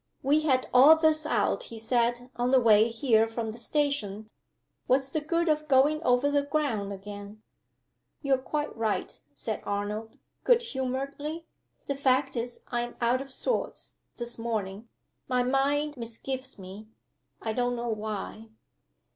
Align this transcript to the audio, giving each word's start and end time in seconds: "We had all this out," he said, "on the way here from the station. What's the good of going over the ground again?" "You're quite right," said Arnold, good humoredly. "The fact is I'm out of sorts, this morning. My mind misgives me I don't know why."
"We 0.23 0.39
had 0.39 0.67
all 0.73 0.95
this 0.95 1.27
out," 1.27 1.65
he 1.69 1.77
said, 1.77 2.31
"on 2.35 2.49
the 2.49 2.59
way 2.59 2.87
here 2.89 3.27
from 3.27 3.51
the 3.51 3.59
station. 3.59 4.31
What's 4.87 5.11
the 5.11 5.21
good 5.21 5.47
of 5.47 5.67
going 5.67 6.01
over 6.01 6.31
the 6.31 6.41
ground 6.41 6.91
again?" 6.91 7.43
"You're 8.23 8.39
quite 8.39 8.75
right," 8.75 9.21
said 9.35 9.61
Arnold, 9.63 10.17
good 10.43 10.63
humoredly. 10.63 11.45
"The 11.85 11.93
fact 11.93 12.35
is 12.35 12.61
I'm 12.69 12.95
out 12.99 13.21
of 13.21 13.29
sorts, 13.29 13.97
this 14.17 14.39
morning. 14.39 14.87
My 15.27 15.43
mind 15.43 15.97
misgives 15.97 16.57
me 16.57 16.87
I 17.39 17.53
don't 17.53 17.75
know 17.75 17.89
why." 17.89 18.49